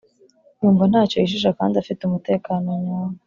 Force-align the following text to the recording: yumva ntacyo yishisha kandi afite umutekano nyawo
yumva 0.61 0.83
ntacyo 0.91 1.15
yishisha 1.17 1.51
kandi 1.59 1.75
afite 1.77 2.01
umutekano 2.03 2.69
nyawo 2.83 3.13